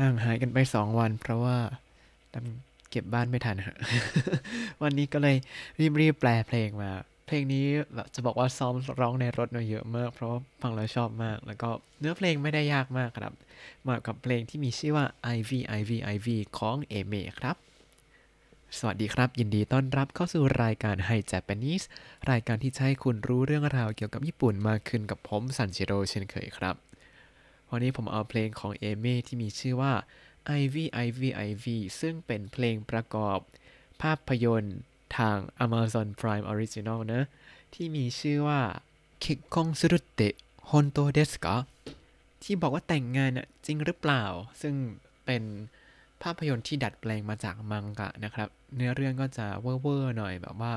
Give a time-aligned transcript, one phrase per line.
[0.00, 1.56] ห่างหายกันไปสองวัน เพราะว่า
[2.34, 3.76] ทำเก็บบ้านไม่ทันฮะ
[4.82, 5.36] วันนี้ก็เลย
[6.00, 6.90] รีบๆแปลเพลงมา
[7.26, 7.64] เพลงนี้
[8.14, 10.30] จะบอกว่าซ้อมร้องในรถมาเยอะมาก เพราะ
[10.62, 13.32] ฟังแล้วชอบมาก แล้วก็เนื้อเพลงไม่ได้ยากมากครับ
[13.82, 15.06] เหมาะกับเพลงที่มีชื่อว่า
[15.36, 17.56] Ivy Ivy Ivy ของเอเมครับ
[18.78, 21.84] สวัสดีครับ ยินดีต้อนรับเข้าสู่รายการ Hi Japanese
[22.30, 26.76] รายการที่จะให้คุณรู้เรื่องราวเกี่ยวกับญี่ปุ่นมากขึ้นกับผมซันจิโร่เช่นเคยครับ
[27.70, 29.92] วันนี้ผมเอาเพลงของเอเม่ที่มีชื่อว่า
[30.60, 33.38] Ivy Ivy Ivy ซึ่งเป็นเพลงประกอบ
[34.02, 34.78] ภาพยนตร์
[35.16, 37.22] ทาง Amazon Prime Original นะ
[37.74, 38.60] ที่มีชื่อว่า
[39.24, 40.34] คิกคงสุรุเตะ
[40.70, 41.56] ฮอนโตเดสกะ
[42.42, 44.24] ที่บอกว่าแต่งงานน่ะจริงหรือเปล่า
[44.62, 44.74] ซึ่ง
[45.26, 45.42] เป็น
[46.22, 50.72] ภาพยนตร์ที่ดัดแปลงมาจากมังกะนะครับ เนื้อเรื่องก็จะเว่อร์ๆหน่อยแบบว่า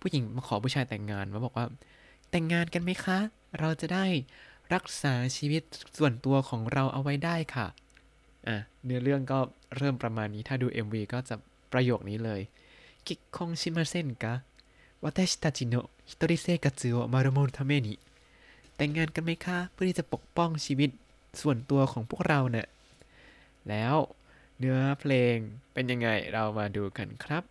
[0.00, 1.66] ผู้หญิงมาขอผู้ชายแต่งงานมาบอกว่า
[2.30, 3.18] แต่งงานกันไหมคะ
[3.58, 4.06] เราจะได้
[4.74, 5.62] รักษาชีวิต
[5.98, 7.66] ส่วนตัวของเราเอาไว้ได้ค่ะ
[8.48, 9.38] อะ เนื้อเรื่องก็
[9.76, 11.34] เริ่มประมาณนี้ ถ้าดู MV ก็จะ
[11.72, 12.40] ประโยคนี้เลย
[13.06, 15.74] 結婚しませんか 私たちの
[16.08, 17.94] 一人生活を守るために
[18.76, 20.90] แต่งงานกันไหมคะ เพื่อที่จะปกป้องชีวิต
[21.40, 22.66] ส่วนตัวของพวกเราเนี่ย
[23.68, 23.94] แล้ว
[24.58, 25.36] เนื้อเพลง
[25.72, 27.42] เป็นยังไงเรามาดูกันครับ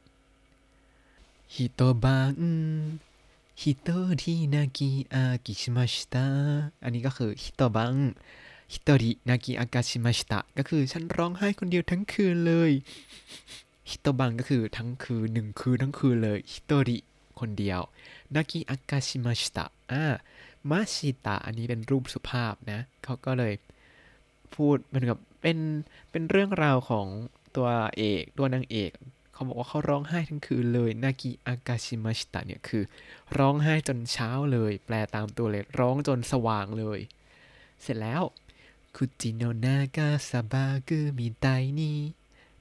[1.54, 2.32] 一晩 一人泣
[3.64, 3.90] き
[4.22, 6.28] 明かしました
[6.84, 7.96] อันนี้ก็คือ 一晩一人泣
[8.74, 12.72] き明かしました ก็คือฉันร้องไห้คนเดียวทั้งคืนเลย
[13.90, 16.98] ฮิโตบังก็คือทั้งคืนหนึ่งคืนทั้งคืนเลย一人
[17.40, 17.82] คนเดียว
[18.36, 20.04] 泣き明かしました อ่า
[20.70, 23.54] ました อันนี้เป็นรูปสุภาพนะเขาก็เลย
[24.56, 25.58] พูดเหมือนกับเป็น
[26.12, 27.08] เป็นเรื่องราวของ
[27.56, 28.92] ตัวเอกตัวนางเอก
[29.38, 32.84] เขาบอกว่าเขาร้องไห้ทั้งคืนเลยนากิอากาชิมาชิตะเนี่ยคือ
[33.38, 37.00] ร้องไห้จนเช้าเลย แปลตามตัวเลยร้องจนสว่างเลย
[37.82, 38.24] เสร็จแล้ว
[38.96, 41.46] คุจิโนนากาซาบากุมิไต
[41.80, 41.92] นิ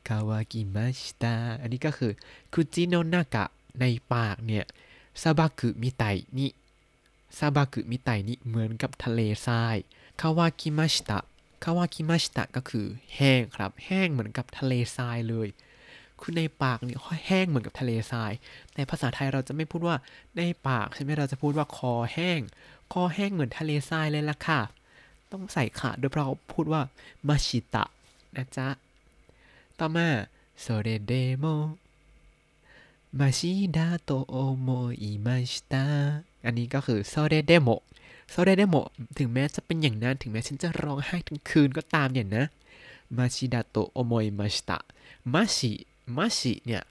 [0.08, 2.12] คาวากิมาชิตะอันนี้ก็คือ
[2.52, 3.44] คุจิโนนากะ
[3.80, 4.64] ในปากเนี่ย
[5.22, 6.04] ซาบากุมิไต
[6.38, 6.46] นิ
[7.38, 9.76] ซาบากุมิไตนิเหมือนกับทะเลทราย
[10.20, 15.48] 渇きました 渇きました ก็คือแห้งครับ แห้งเหมือนกับทะเลทรายเลย
[16.20, 18.32] คือในปากเนี่ยแห้งเหมือนกับทะเลทราย
[18.74, 19.96] แต่ภาษาไทยเราจะไม่พูดว่า
[20.36, 22.40] ในปากใช่ไหมเราจะพูดว่าคอแห้ง
[22.92, 24.60] คอแห้งเหมือนทะเลทรายเลยล่ะค่ะ
[25.32, 26.80] ต้องใส่ค่ะด้วยเพราะเขาพูดว่า
[27.28, 27.84] ました
[28.36, 28.68] นะจ๊ะ
[29.78, 30.08] ต่อมา
[30.60, 31.44] それでも
[33.18, 35.84] マシだと思いました
[36.44, 37.68] อันนี้ก็คือ それでも
[38.30, 38.74] それでも
[39.18, 42.44] ถึงแม้จะเป็นอย่างนั้น ถึงแม้ฉันจะร้องไห้ทั้งคืนก็ตามเนี่ยนะ
[43.16, 46.82] マシだと思いました マシ マシ เนี่ย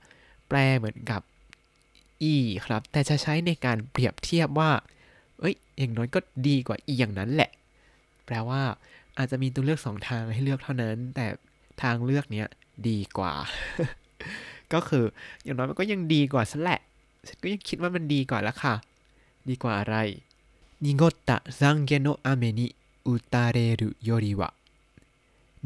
[0.47, 1.21] แปลเหมือนกับ
[2.21, 2.33] いい
[2.65, 4.71] ครับ แต่จะใช้ในการเปรียบเทียบว่า
[5.39, 7.49] เอ้ย อย่างน้อยก็ดีกว่าอีอย่างนั้นแหละ
[8.25, 8.61] แปลว่า
[9.17, 11.25] อาจจะมีตัวเลือกสองทางให้เลือกเท่านั้น แต่
[11.81, 12.47] ทางเลือกเนี้ย
[12.87, 13.33] ดีกว่า
[14.73, 15.05] ก็คือ
[15.43, 16.79] อย่างน้อยมันก็ยังดีกว่าซะแหละ
[17.27, 18.75] ฉันก็ยังคิดว่ามันดีกว่าละค่ะ
[19.49, 19.95] ดีกว่าอะไร
[20.83, 22.67] นิโกตะซังเกโนะอาเมนิ
[23.07, 24.49] อุตาเรรุโยริวะ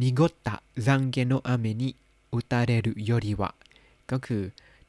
[0.02, 0.56] นิโกตะ
[0.86, 1.90] ซังเกโนะอาเมนิ
[2.34, 3.52] อุตาเรยุโยดีวะ
[4.12, 4.44] ก็คือ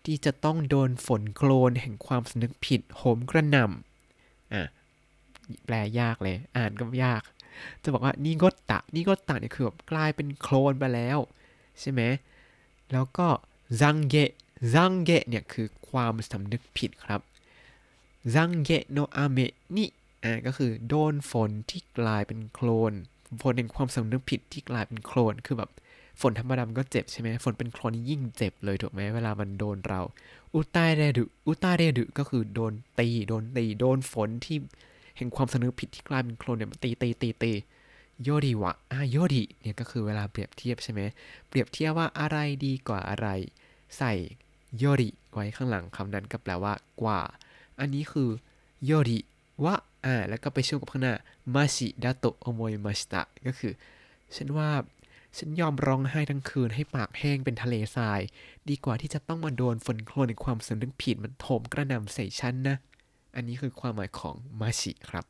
[0.05, 4.63] ที่จะต้องโดนฝนโคลนแห่งความสำนึกผิดโหมกระหน่ำอะ
[5.65, 7.23] แปลยากเลย อ่านก็ยาก
[7.83, 11.19] จะบอกว่านิโกตะนิโกตะเนี่ยคือแบบกลายเป็นโคลนไปแล้ว
[11.81, 12.03] ใช่ไหม
[12.93, 13.29] แล้วก็
[13.81, 14.31] ซังเกะ
[14.75, 17.21] ซังเกะเนี่ยคือความสำนึกผิดครับ
[18.35, 19.85] ซังเกะโนอาเมะนิ
[20.25, 22.93] อ่าก็คือโดนฝนที่กลายเป็นโคลน
[23.43, 25.71] ฝนแห่งความสำนึกผิดที่กลายเป็นโคลนคือแบบ
[26.21, 30.01] ฝนธรรมดามันก็เจ็บใช่ไหมฝนเป็นโคลนยิ่งเจ็บเลยถูกไหมเวลามันโดนเรา
[30.55, 34.59] อุตาเรดุอุตาเรดุก็คือโดนตีโดนตีโดนฝนที่
[35.17, 37.53] แห่งความสนึกผิดที่กลายเป็นโคลนเนี่ยมันตีตีตีตี
[38.23, 41.01] โยดิวะอ่าโยดิเนี่ยก็คือเวลาเปรียบเทียบใช่ไหม
[41.49, 43.29] เปรียบเทียบว่าอะไรดีกว่าอะไร
[43.99, 44.13] ใส่
[44.79, 47.21] โยดิไว้ข้างหลังคำนั้นก็แปลว่ากว่า
[47.81, 48.29] อันนี้คือ
[48.85, 49.19] โยดิ
[49.65, 51.15] วะอ่าแล้วก็ไปเชื่อมกับข้างหน้า
[51.55, 53.73] มาชิดาโตโอโมยมาชิตะก็คือ
[54.37, 54.69] ฉันว่า
[55.39, 58.21] ฉันยอมร้องไห้ทั้งคืนให้ปากแห้งเป็นทะเลทราย
[58.69, 62.77] ดีกว่าที่จะต้องมาโดนฝนโคลนในความสำนึกผิดมันโถมกระหน่ำใส่ฉันนะ
[63.35, 65.25] อันนี้คือความหมายของมาชิครับ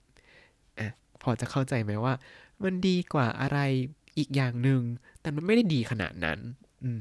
[0.79, 0.88] อะ
[1.23, 2.14] พอจะเข้าใจไหมว่า
[2.62, 3.58] มันดีกว่าอะไร
[4.19, 4.82] อีกอย่างหนึ่ง
[5.20, 6.38] แต่มันไม่ได้ดีขนาดนั้น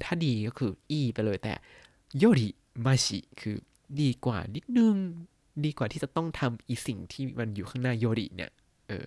[0.04, 1.54] ถ้าดีก็คืออีไปเลยแต่
[2.18, 2.50] โยริ
[2.86, 3.58] มาชิคือ
[4.02, 4.96] ดีกว่านิดนึง
[5.66, 8.52] ดีกว่าที่จะต้องทำอีสิ่งที่มันอยู่ข้างหน้าโยริเนี่ย
[8.88, 9.06] เออ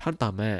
[0.00, 0.50] ท่อนต่อมา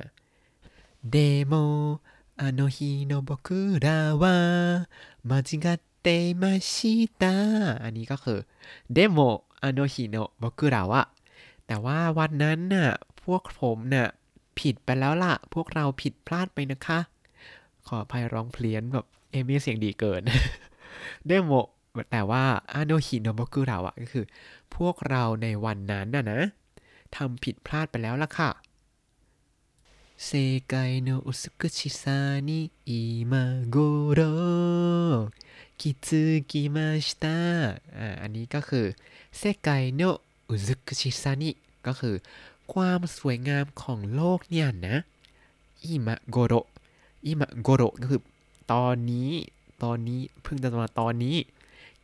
[1.04, 2.02] でも
[2.38, 4.88] あの日の僕らは
[5.24, 8.40] 間違っていましたอันนี้ก็คือ
[8.94, 11.10] เดโมあの日の僕らは
[11.68, 12.90] แต่ว่าวันนั้นน่ะ
[13.24, 14.08] พวกผมน่ะ
[14.60, 17.00] ผิดไปแล้วล่ะ พวกเราผิดพลาดไปนะคะ
[17.88, 20.22] ขออภัยร้องเพลียนแบบเอมี่เสียงดีเกิน
[21.28, 21.52] เดโม
[22.12, 22.44] แต่ว่า
[22.74, 24.26] อาโนฮิโนโมกุเราอะก็คือ
[24.76, 26.40] พวกเราในวันนั้นน่ะนะ
[27.16, 28.50] ทำผิดพลาดไปแล้วล่ะค่ะ
[30.22, 35.30] 世界の美しさに今頃
[35.78, 38.86] 気づきましたอ่าอันนี้ก็คือ
[39.38, 40.02] เซไกโน
[40.50, 41.52] อุซุกุชิซานิ
[41.86, 42.16] ก็คือ
[42.72, 44.96] ความสวยงามของโลกเนี่ยนะ
[45.84, 46.54] อิมะโกโร
[47.26, 48.22] อิมะโกโรก็คือ
[48.74, 49.32] ตอนนี้
[49.84, 51.38] ตอนนี้เพิ่งจะมาตอนนี้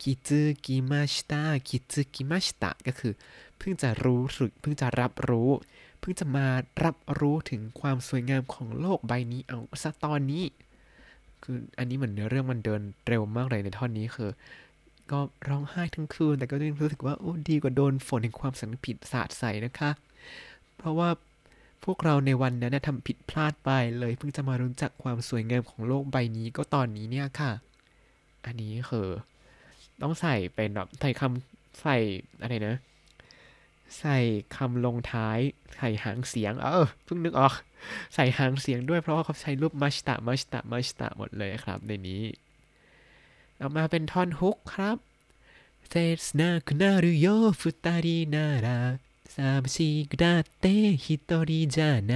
[0.00, 3.12] คิซึกิมาชิตะคิซึกิมาชิตะก็คือ
[3.56, 5.50] เพิ่งจะรู้สึกเพิ่งจะรับรู้
[5.99, 6.45] เพิ่งจะมา
[6.83, 10.43] รับรู้ถึงความสวยงามของโลกใบนี้เอาซะตอนนี้
[11.43, 14.29] คืออันนี้เหมือนเนื้อเรื่องมันเดินเร็วมากเลยในท่อนนี้คือ
[15.11, 19.89] ก็ร้องไห้ทั้งคืน แต่ก็ยังรู้สึกว่าโอ้ดีกว่าโดนฝนแห่งความสำนึกผิดสาดใส่นะคะ
[20.77, 21.09] เพราะว่า
[21.85, 23.69] พวกเราในวันนั้นทำผิดพลาดไป
[23.99, 27.51] เลยเพิ่งจะมารู้จักความสวยงามของโลกใบนี้ก็ตอนนี้เนี่ยค่ะ
[28.45, 29.07] อันนี้คือ
[30.01, 31.97] ต้องใส่เป็นแบบใส่คำใส่
[32.41, 32.75] อะไรนะ
[33.99, 34.17] ใส่
[34.55, 35.39] คำลงท้าย
[35.75, 37.53] ใส่หางเสียง เออเพิ่งนึกออก
[38.13, 42.23] ใส่หางเสียงด้วยเพราะว่าเขาใช้รูป ました ました ました หมดเลยครับ ในนี้
[43.57, 44.97] เอามาเป็นท่อนฮุกครับ
[45.89, 50.65] 切なくなるよ二人なら寂しくたっ
[51.03, 52.13] て一人じゃない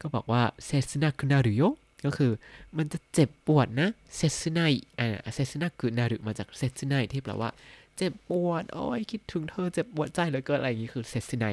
[0.00, 1.62] ก็บอกว่า 切なくなるよ
[2.04, 2.32] ก็คือ
[2.76, 4.60] มันจะเจ็บปวดนะ切ない
[4.98, 7.50] อ่า 切なくなる มาจาก 切ない ที่แปลว่า
[7.96, 11.46] เจ็บปวด โอ้ยคิดถึงเธอเจ็บปวดใจเหลือเกินอะไรอย่างนี้คือ 切ない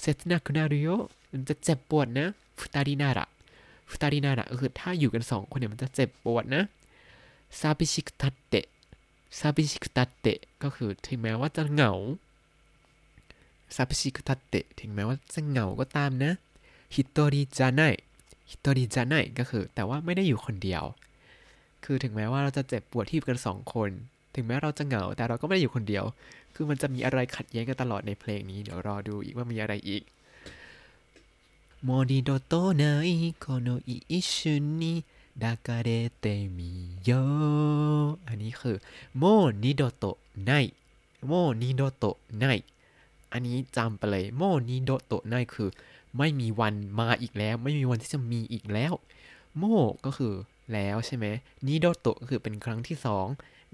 [0.00, 0.88] 切なくなるよ
[1.30, 2.26] มันจะเจ็บปวดนะ
[2.58, 6.62] 二人なら 二人なら ก็คือถ้าอยู่กันสองคนเนี่ยมันจะเจ็บปวดนะ
[7.60, 11.92] 寂しくたって 寂しくたって ก็คือถึงแม้ว่าจะเหงา
[13.74, 16.32] 寂しくたって ถึงแม้ว่าจะเหงาก็ตามนะ
[16.94, 17.80] 一人じゃな
[18.50, 20.82] い 一人じゃない ก็คือ แต่ว่าไม่ได้อยู่คนเดียว
[21.84, 23.90] คือถึงแม้ว่าเราจะเจ็บปวดที่อยู่กันสองคน
[24.34, 26.04] ถึงแม้เราจะเหงาแต่เราก็ไม่ได้อยู่คนเดียว
[26.54, 30.02] คือมันจะมีอะไรขัดแย้งกันตลอดในเพลงนี้ เดี๋ยวรอดูอีกว่ามีอะไรอีก
[31.84, 32.84] もう二度とな
[33.38, 35.88] いこの一瞬に抱かれ
[36.18, 36.24] て
[36.56, 36.70] みよ
[37.04, 37.10] う
[38.28, 38.76] อันนี้คือ
[39.18, 39.24] も
[39.62, 40.04] う二度と
[40.44, 40.50] な
[41.26, 42.44] い もう二度とない
[43.32, 45.70] อันนี้จำไปเลย もう二度とない คือ
[46.16, 48.92] ไม่มีวันมาอีกแล้ว ไม่มีวันที่จะมีอีกแล้ว
[49.56, 49.62] もう
[50.04, 50.34] ก็คือ
[50.72, 51.26] แล้วใช่ไหม
[51.66, 53.26] 二度と ก็คือเป็นครั้งที่สอง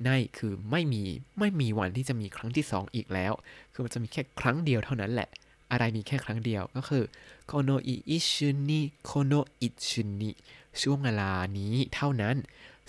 [0.05, 1.03] ない คือไม่มี
[1.39, 3.33] ไม่มีวันที่จะมีครั้งที่สองอีกแล้ว
[3.73, 5.29] คือมันจะมีแค่ครั้งเดียวเท่านั้นแหละ
[5.71, 7.05] อะไรมีแค่ครั้งเดียวก็คือ
[7.47, 10.31] この一瞬に この一瞬に
[10.81, 12.37] ช่วงเวลานี้เท่านั้น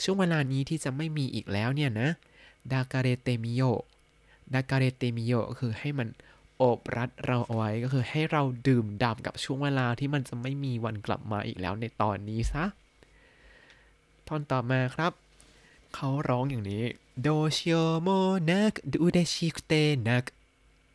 [0.04, 2.10] ช่วงเวลานี้ที่จะไม่มีอีกแล้วเนี่ยนะ
[2.72, 6.08] 抱かれてみよう 抱かれてみよう ก็คือให้มัน
[6.58, 12.66] โอบรัดเราเอาไว้ก็คือให้เราดื่มด่ำกับช่วงเวลาที่มันจะไม่มีวันกลับมาอีกแล้วในตอนนี้ซะ
[14.28, 15.12] ท่อนต่อมาครับ
[15.96, 16.84] เขาร้องอย่างนี้
[17.22, 18.10] どうしようも
[18.50, 19.74] なく嬉しくて
[20.10, 20.24] 泣く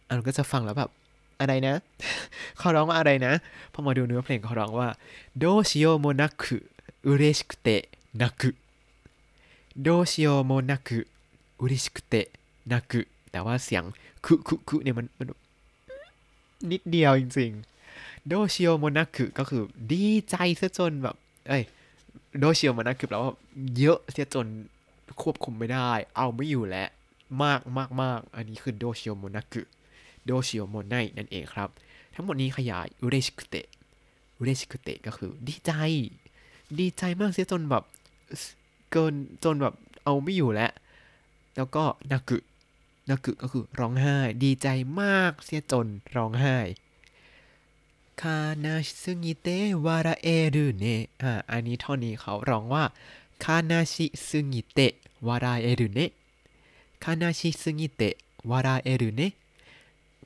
[0.08, 0.90] อันก็จะฟังแล้วแบบ
[1.40, 1.74] อะไรนะ
[2.58, 3.32] เขาร้องว่าอะไรนะ
[3.72, 4.88] พอมาดูเนื้อเพลงเขาร้องว่า
[5.38, 6.42] どうしようもなく
[7.06, 7.68] 嬉しくて
[8.20, 8.42] 泣く
[9.82, 10.90] どうしようもなく
[11.60, 12.14] 嬉しくて
[12.72, 12.92] 泣く
[13.30, 13.84] แต่ว่าเสียง
[14.24, 15.26] くくく เนี่ยมันมัน
[16.70, 21.16] นิดเดียวจริงๆ どうしようもなくก็คือดีใจซะจนแบบ
[21.48, 21.62] เอ้ย
[22.38, 23.32] โดชิโอโมนักคือแปลว่า
[23.78, 24.46] เยอะเสียจน
[25.22, 26.88] ควบคุมไม่ได้ เอาไม่อยู่แล้ว
[27.42, 29.54] มากมากมากอันนี้คือโดชิโอโมนัก
[30.24, 31.68] โดชิโอโมไนนั่นเองครับ
[32.14, 33.66] ทั้งหมดนี้ขยายอุเรชิคุเตะ
[34.36, 35.72] อุเรชิคุเตะก็คือดีใจ
[36.78, 37.84] ดีใจมากเสียจนแบบ
[38.90, 39.14] เกิน
[39.44, 40.72] จนแบบเอาไม่อยู่แล้ว
[41.56, 42.38] แล้วก็นักึ
[43.10, 44.68] นักึก็คือร้องไห้ ดีใจ
[45.00, 46.56] มากเสียจนร้องไห้
[48.20, 52.84] คานาชิซึงิเตะวาราเอรุเนะอ่าอันนี้เท่านี้เขาร้องว่า
[53.44, 54.92] คานาชิซึงิเตะ
[55.26, 56.10] วาราเอรุเนะ
[57.04, 58.14] คานาชิซึงิเตะ
[58.50, 59.32] วาราเอรุเนะ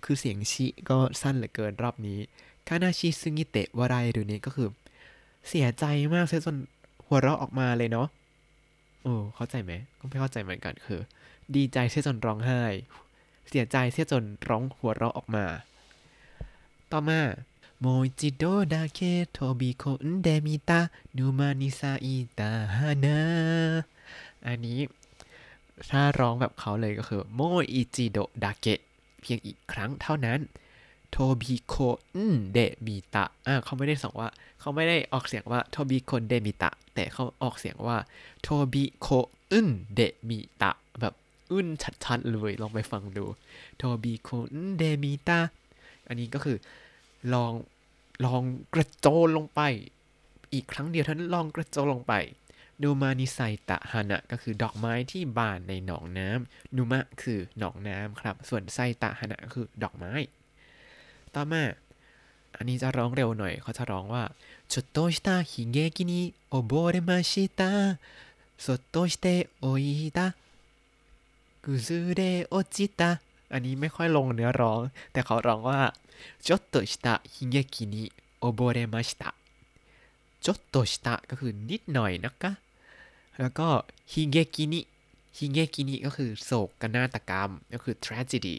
[0.04, 2.18] คือเสียงชิก็สั้นเหลือเกินรอบนี้
[2.68, 4.68] คานาชิซึงิเตะวาราเอรุเนะก็คือ
[5.49, 6.56] เสียใจมากเสียจน
[7.06, 8.08] หัวเราะออกมาเลยเนาะ
[9.02, 11.00] โอ้เข้าใจไหมก็ไม่เข้าใจเหมือนกันคือ
[11.54, 12.62] ดีใจเสียจนร้องไห้
[13.49, 15.44] เสียใจเสียจนร้องหัวเราะออกมา
[16.92, 17.20] ต่อมา
[17.81, 17.87] も
[18.19, 19.00] う一度だけ
[19.33, 23.21] 飛び込んでみた沼に咲いた花
[24.47, 24.80] อันนี้
[25.90, 27.40] ถ้าร้องแบบเขาเลยก็คือ も
[27.73, 28.81] う一度だけ
[29.21, 30.40] เพียงอีกครั้งเท่านั้น
[31.11, 31.75] 飛び込
[32.16, 32.19] ん
[32.52, 34.28] でみた อ่าเขาไม่ได้ส่งว่า
[34.61, 37.97] เขาไม่ได้ออกเสียงว่า 飛び込んでみた แต่เขาออกเสียงว่า
[38.43, 39.09] 飛び込
[39.52, 41.14] んでみた แบบ
[41.50, 41.68] อึน
[42.04, 43.25] ชัดๆเลยลองไปฟังดู
[43.76, 45.40] 飛び込んでみた
[46.09, 46.56] อันนี้ก็คือ
[47.34, 47.53] ลอง
[48.25, 49.62] ลองกระโจนลงไป
[50.53, 52.13] อีกครั้งเดียวเท่านั้นลองกระโจนลงไป
[52.82, 53.39] นูมานิไซ
[53.70, 60.13] ตะฮานะก็คือดอกไม้ที่บานในหนองน้ำนูมะคือหนองน้ำครับ ส่วนไซตะฮานะก็คือดอกไม้
[61.34, 61.63] ต่อมา
[62.56, 64.24] อันนี้จะร้องเร็วหน่อย เขาจะร้องว่า
[64.72, 66.13] ちょっとした悲劇に
[66.51, 67.62] 溺れました
[68.63, 69.25] そっとして
[69.62, 70.20] おいた
[71.63, 73.01] 崩れ落ちた
[73.53, 74.80] อันนี้ไม่ค่อยลงเนื้อร้อง
[75.12, 75.80] แต่เขาร้องว่า
[76.46, 79.34] ちょっとした悲劇に溺れました
[80.41, 82.51] ちょっとしたก็คือนิดหน่อยนะคะ
[83.39, 83.68] แล้วก็
[84.12, 84.82] ฮิเกกินิ
[85.38, 86.51] ฮิเกกินิก็คือโศ
[86.82, 88.58] กนาฏกรรม ก็คือ tragedy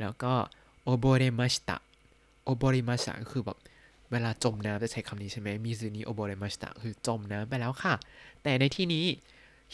[0.00, 0.32] แล้วก็
[0.82, 1.76] โอโบเรมาชิตะ
[2.44, 3.58] โอโบเรมาชิตะก็คือแบบ
[4.10, 7.94] เวลาจมน้ำจะใช้คำนี้ใช่ไหมมิซูนิโอโบเรมาชิตะคือจมน้ำไปแล้วค่ะ
[8.42, 9.04] แต่ในที่นี้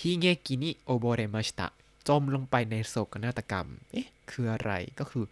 [0.01, 1.67] ฮิเกกินิโอโบเรมาชิตะ
[2.09, 5.25] จมลงไปในโศกนาฏกรรม เอ๊ะ คืออะไร ก็คือ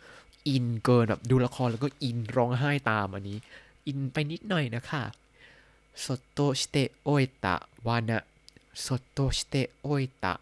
[0.47, 3.37] อินเกินแบบดูละครแล้วก็อินร้องไห้ตามอันนี้
[3.87, 5.03] อินไปนิดหน่อยนะคะ
[6.05, 7.09] สดโตสเตโอ
[7.45, 7.55] ตะ
[7.87, 8.19] วานะ
[8.85, 9.87] สดโตสเตโอ
[10.23, 10.33] ตะ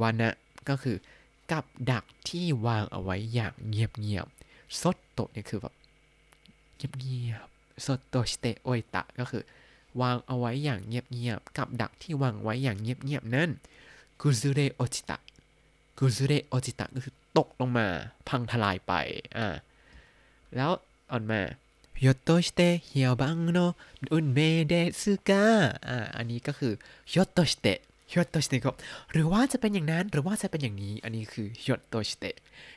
[0.00, 0.30] วานะ
[0.68, 0.96] ก็คือ
[1.50, 5.74] กับดักที่วางเอาไว้อย่างเงียบๆสดโตเนี่ยคือแบบ
[6.76, 9.42] เงียบๆสดโตสเตโอตะก็คือ
[10.00, 13.50] วางเอาไว้อย่างเงียบๆกับดักที่วางไว้อย่างเงียบๆนั้น
[14.20, 15.16] กุซุเรโอจิตะ
[15.98, 17.86] กุซุเรโอจิตะก็คือ ตกลงมา
[18.28, 18.92] พังทลายไป
[19.36, 19.46] อ่า
[20.56, 20.70] แล้ว
[21.12, 21.42] อ่อนมา
[22.00, 23.58] โยโตชเตเฮียวบังโน
[24.12, 24.38] อุนเม
[24.68, 25.44] เดสึกา
[25.88, 26.72] อ่าอันนี้ก็คือ
[27.10, 27.66] โยโตชเต
[28.10, 28.70] โยโตชเตก็
[29.12, 32.24] หรือว่าจะเป็นอย่างนั้นหรือว่าจะเป็นอย่างนี้ อันนี้คือโยโตชเต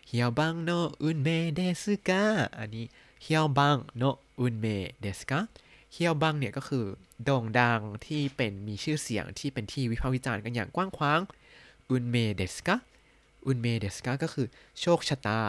[0.07, 0.69] 評判の
[1.01, 2.23] 運命ですか
[2.59, 2.85] อันนี้
[3.23, 4.03] 評判の
[4.39, 4.65] 運命
[4.99, 5.39] ですか 評
[5.93, 6.85] 判 เนี่ยก็คือ
[7.23, 11.19] โด่งดังที่เป็นมีชื่อเสียงที่เป็นที่วิพากษ์วิจารณ์กันอย่างกว้างขวาง
[11.89, 14.47] 運命ですか 運命ですか ก็คือ
[14.81, 15.39] โชคชะตา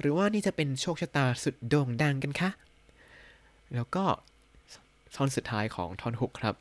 [0.00, 2.50] หรือว่านี่จะเป็นโชคชะตาสุดโด่งดังกันคะ
[3.74, 4.04] แล้วก็
[5.14, 6.54] ท่อนสุดท้ายของท่อนหกครับ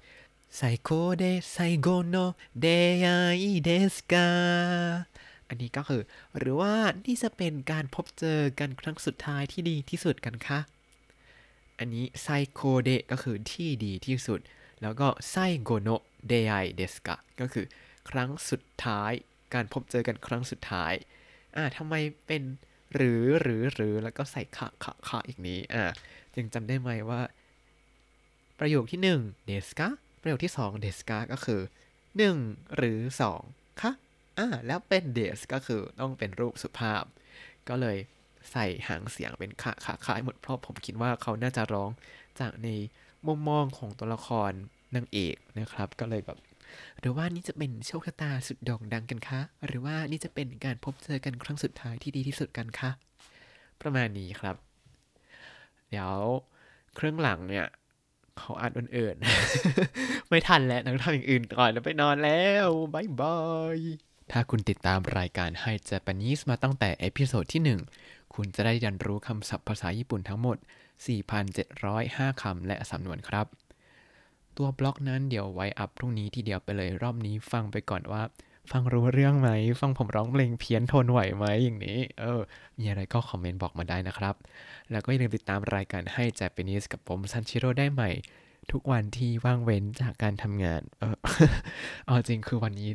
[0.55, 2.15] 最高で最後の
[2.59, 2.67] 出
[3.03, 3.05] 会
[3.41, 4.27] いですか
[5.47, 6.01] อันนี้ก็คือ
[6.37, 6.73] หรือว่า
[7.05, 10.59] นี่จะเป็นการพบเจอกันครั้งสุดท้ายที่ดีที่สุดกันคะ
[11.79, 14.39] อันนี้ 最高で ก็คือที่ดีที่สุด
[14.81, 15.89] แล้วก็ 最後の
[16.27, 17.65] 出会いですか ก็คือ
[18.09, 19.11] ครั้งสุดท้าย
[19.53, 20.93] การพบเจอกันครั้งสุดท้าย
[21.55, 21.95] อ่าทำไม
[22.27, 22.43] เป็น
[22.95, 25.83] หรือหรือหรือแล้วก็ใส่คะคะคะอีกนี้อ่า
[26.37, 27.21] ยังจำได้ไหมว่า
[28.59, 29.87] ประโยคที่1เดสกา
[30.21, 31.61] ประโยคที่2เดสกาก็คือ
[32.17, 32.99] 1 หรือ
[33.41, 33.91] 2คะ
[34.37, 37.03] อ่าแล้วเป็นเดสก็คือต้องเป็นรูปสุภาพ
[37.69, 37.97] ก็เลย
[38.51, 41.89] ใส่หางเสียงเป็นคะคะคะหมดเพราะผมคิดว่าเขาน่าจะร้อง
[42.39, 42.69] จากใน
[43.27, 44.51] มุมมองของตัวละคร
[44.95, 46.37] นางเอกนะครับ ก็เลยแบบ
[46.99, 52.89] หรือว่านี่จะเป็นโชคชะตาสุดโด่งดังกันคะ หรือว่านี่จะเป็นการพบเจอกันครั้งสุดท้ายที่ดีที่สุดกันคะ
[53.81, 54.55] ประมาณนี้ครับ
[55.89, 56.11] เดี๋ยว
[56.95, 57.67] เครื่องหลังเนี่ย
[58.37, 59.15] เขาอัดอันอื่น
[60.29, 63.37] ไม่ทันแล้วต้องทำอย่างอื่นก่อนแล้วไปนอนแล้วบายบา
[63.77, 63.79] ย
[64.31, 70.57] ถ้าคุณติดตามรายการ Hi Japanese มาตั้งแต่ episode ที่ 1 คุณจะได้เรียนรู้คำศัพท์ภาษาญี่ปุ่นทั้งหมด
[71.69, 73.45] 4,705คำและสำนวนครับ
[74.57, 78.21] ตัวบล็อกนั้นเดี๋ยวไว้อัพพรุ่งนี้ทีเดียวไปเลยรอบนี้ฟังไปก่อนว่า
[78.71, 79.49] ฟังรู้เรื่องไหม
[79.79, 82.41] ฟังผมร้องเพลงเพี้ยนทนไหวไหมอย่างนี้ เออ
[82.77, 84.35] มีอะไรก็คอมเมนต์บอกมาได้นะครับ
[84.91, 88.11] แล้วก็อย่าลืมติดตามรายการให้ Japanese กับผมซันชิโร่ได้ใหม่
[88.71, 91.17] ทุกวันที่ว่างเว้นจากการทำงาน เออ
[92.05, 92.89] เอาจริงคือวันนี้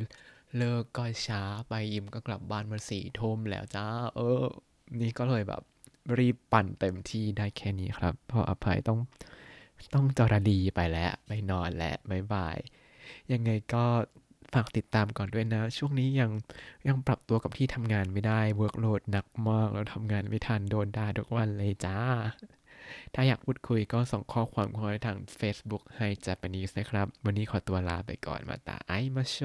[0.57, 4.43] เลิกก็ช้าไปยิมก็กลับบ้านมาสี่ทุ่มแล้วจ้า เออ
[5.01, 5.61] นี่ก็เลยแบบ
[6.17, 8.99] รีบปั่นเต็มที่ได้แค่นี้ครับ เพราะอภัยต้อง
[9.93, 12.57] ต้องจรดีไปแล้วไปนอนแล้วบ๊ายบาย
[13.31, 13.85] ยังไงก็
[14.53, 16.31] ฝากติดตามก่อนด้วยนะ ช่วงนี้ยัง
[16.87, 21.97] ยังปรับตัวกับที่ทำงานไม่ได้ workload หนักมากแล้วทำงานไม่ทันโดนด่าทุกวันเลยจ้า
[23.13, 29.37] ถ้าอยากพูดคุยก็ส่งข้อความเข้ามาทาง Facebook Hi Japanese นะครับ วันนี้ขอตัวลาไปก่อนまた会いましょう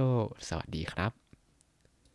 [0.49, 1.28] สวัสดีครับ